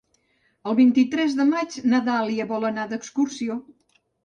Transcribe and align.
El 0.71 0.77
vint-i-tres 0.79 1.35
de 1.41 1.45
maig 1.51 1.77
na 1.93 2.01
Dàlia 2.09 2.49
vol 2.55 2.67
anar 2.73 2.89
d'excursió. 2.95 3.61